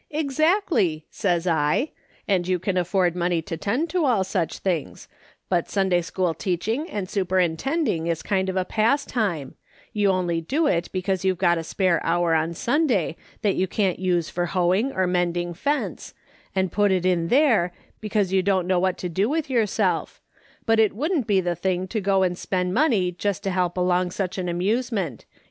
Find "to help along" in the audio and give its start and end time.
23.43-24.09